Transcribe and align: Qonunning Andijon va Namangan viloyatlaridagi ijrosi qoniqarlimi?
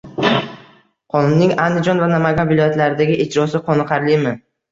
Qonunning 1.15 1.51
Andijon 1.65 2.01
va 2.05 2.09
Namangan 2.15 2.49
viloyatlaridagi 2.53 3.21
ijrosi 3.29 3.63
qoniqarlimi? 3.71 4.35